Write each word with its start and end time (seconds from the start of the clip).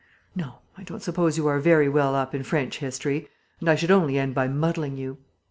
No, 0.35 0.61
I 0.75 0.81
don't 0.81 1.03
suppose 1.03 1.37
you 1.37 1.45
are 1.45 1.59
very 1.59 1.87
well 1.87 2.15
up 2.15 2.33
in 2.33 2.41
French 2.41 2.79
history; 2.79 3.29
and 3.59 3.69
I 3.69 3.75
should 3.75 3.91
only 3.91 4.17
end 4.17 4.33
by 4.33 4.47
muddling 4.47 4.97
you. 4.97 5.19